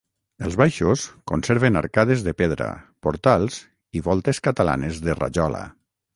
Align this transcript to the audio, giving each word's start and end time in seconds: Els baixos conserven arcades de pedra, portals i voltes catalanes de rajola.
Els 0.45 0.55
baixos 0.59 1.03
conserven 1.31 1.77
arcades 1.81 2.23
de 2.29 2.33
pedra, 2.39 2.71
portals 3.09 3.59
i 4.01 4.03
voltes 4.09 4.43
catalanes 4.49 5.01
de 5.07 5.19
rajola. 5.23 5.63